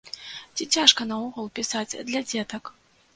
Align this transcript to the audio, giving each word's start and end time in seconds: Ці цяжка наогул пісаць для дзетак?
Ці 0.55 0.65
цяжка 0.77 1.05
наогул 1.11 1.49
пісаць 1.59 1.99
для 2.09 2.23
дзетак? 2.31 2.73